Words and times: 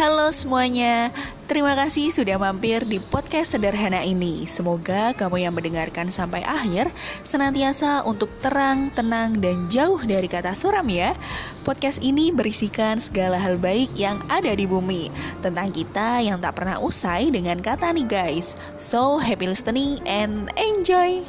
Halo 0.00 0.32
semuanya, 0.32 1.12
terima 1.44 1.76
kasih 1.76 2.08
sudah 2.08 2.40
mampir 2.40 2.88
di 2.88 2.96
podcast 2.96 3.52
sederhana 3.52 4.00
ini. 4.00 4.48
Semoga 4.48 5.12
kamu 5.12 5.44
yang 5.44 5.52
mendengarkan 5.52 6.08
sampai 6.08 6.40
akhir 6.40 6.88
senantiasa 7.20 8.08
untuk 8.08 8.32
terang, 8.40 8.88
tenang, 8.96 9.44
dan 9.44 9.68
jauh 9.68 10.00
dari 10.00 10.24
kata 10.24 10.56
suram 10.56 10.88
ya. 10.88 11.12
Podcast 11.68 12.00
ini 12.00 12.32
berisikan 12.32 12.96
segala 12.96 13.36
hal 13.36 13.60
baik 13.60 13.92
yang 13.92 14.24
ada 14.32 14.56
di 14.56 14.64
bumi 14.64 15.12
tentang 15.44 15.68
kita 15.68 16.24
yang 16.24 16.40
tak 16.40 16.56
pernah 16.56 16.80
usai 16.80 17.28
dengan 17.28 17.60
kata 17.60 17.92
nih 17.92 18.08
guys. 18.08 18.56
So 18.80 19.20
happy 19.20 19.52
listening 19.52 20.00
and 20.08 20.48
enjoy. 20.56 21.28